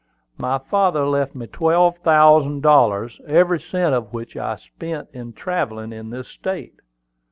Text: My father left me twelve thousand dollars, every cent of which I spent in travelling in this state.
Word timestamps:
My 0.39 0.57
father 0.57 1.05
left 1.05 1.35
me 1.35 1.45
twelve 1.45 1.99
thousand 1.99 2.61
dollars, 2.63 3.21
every 3.27 3.59
cent 3.59 3.93
of 3.93 4.11
which 4.11 4.35
I 4.35 4.55
spent 4.55 5.09
in 5.13 5.31
travelling 5.33 5.93
in 5.93 6.09
this 6.09 6.27
state. 6.27 6.79